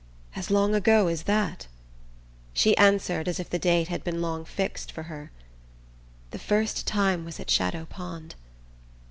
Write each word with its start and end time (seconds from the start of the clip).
"As 0.35 0.49
long 0.49 0.73
ago 0.73 1.05
as 1.09 1.21
that?" 1.25 1.67
She 2.53 2.75
answered, 2.75 3.27
as 3.27 3.39
if 3.39 3.51
the 3.51 3.59
date 3.59 3.87
had 3.89 4.03
long 4.11 4.41
been 4.45 4.45
fixed 4.47 4.91
for 4.91 5.03
her: 5.03 5.29
"The 6.31 6.39
first 6.39 6.87
time 6.87 7.23
was 7.23 7.39
at 7.39 7.51
Shadow 7.51 7.85
Pond." 7.85 8.33